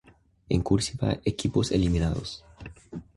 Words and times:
En 0.49 0.63
"cursiva" 0.63 1.19
equipos 1.23 1.71
eliminados. 1.71 2.43